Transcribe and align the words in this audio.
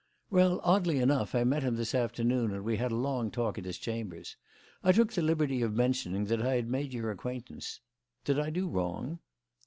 "Well, 0.31 0.61
oddly 0.63 0.97
enough, 0.97 1.35
I 1.35 1.43
met 1.43 1.61
him 1.61 1.75
this 1.75 1.93
afternoon 1.93 2.51
and 2.53 2.63
we 2.65 2.77
had 2.77 2.91
a 2.91 2.95
long 2.95 3.29
talk 3.29 3.59
at 3.59 3.65
his 3.65 3.77
chambers. 3.77 4.35
I 4.83 4.93
took 4.93 5.13
the 5.13 5.21
liberty 5.21 5.61
of 5.61 5.75
mentioning 5.75 6.25
that 6.25 6.41
I 6.41 6.55
had 6.55 6.67
made 6.69 6.91
your 6.91 7.11
acquaintance. 7.11 7.81
Did 8.25 8.39
I 8.39 8.49
do 8.49 8.67
wrong?" 8.67 9.19